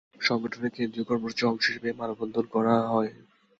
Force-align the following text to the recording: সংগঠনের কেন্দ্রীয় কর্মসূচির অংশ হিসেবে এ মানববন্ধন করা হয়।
সংগঠনের 0.21 0.71
কেন্দ্রীয় 0.75 1.07
কর্মসূচির 1.09 1.49
অংশ 1.51 1.63
হিসেবে 1.67 1.89
এ 1.89 1.99
মানববন্ধন 1.99 2.45
করা 2.53 2.73
হয়। 2.85 3.11